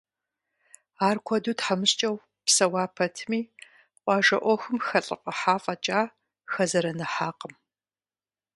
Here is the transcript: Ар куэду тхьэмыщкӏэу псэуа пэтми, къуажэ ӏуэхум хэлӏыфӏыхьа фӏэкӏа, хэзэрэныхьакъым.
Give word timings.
Ар 1.07 1.17
куэду 1.25 1.55
тхьэмыщкӏэу 1.57 2.15
псэуа 2.45 2.83
пэтми, 2.95 3.41
къуажэ 4.03 4.37
ӏуэхум 4.43 4.77
хэлӏыфӏыхьа 4.87 5.55
фӏэкӏа, 5.63 6.01
хэзэрэныхьакъым. 6.51 7.53